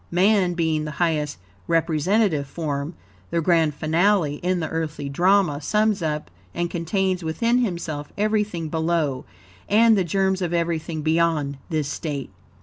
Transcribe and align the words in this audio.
Man 0.09 0.55
being 0.55 0.85
the 0.85 0.89
highest 0.97 1.37
representative 1.67 2.47
form 2.47 2.95
the 3.29 3.39
grand 3.39 3.75
finale 3.75 4.37
in 4.37 4.59
the 4.59 4.67
earthly 4.67 5.09
drama 5.09 5.61
sums 5.61 6.01
up 6.01 6.31
and 6.55 6.71
contains 6.71 7.23
within 7.23 7.59
himself 7.59 8.11
everything 8.17 8.67
below, 8.67 9.25
and 9.69 9.95
THE 9.95 10.03
GERMS 10.03 10.41
OF 10.41 10.55
EVERYTHING 10.55 11.03
BEYOND, 11.03 11.57
THIS 11.69 11.87
STATE. 11.87 12.31